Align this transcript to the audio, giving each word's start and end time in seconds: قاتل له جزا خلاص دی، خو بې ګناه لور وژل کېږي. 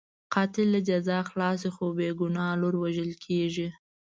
قاتل 0.33 0.67
له 0.73 0.79
جزا 0.89 1.17
خلاص 1.29 1.59
دی، 1.63 1.69
خو 1.75 1.85
بې 1.97 2.09
ګناه 2.19 2.53
لور 2.61 2.75
وژل 2.83 3.11
کېږي. 3.25 3.67